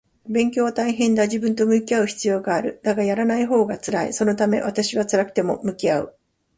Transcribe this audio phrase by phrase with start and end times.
[0.27, 1.25] 勉強は大変だ。
[1.25, 2.79] 自分と向き合う必要がある。
[2.81, 4.13] だが、やらないほうが辛い。
[4.13, 6.15] そのため私は辛くても向き合う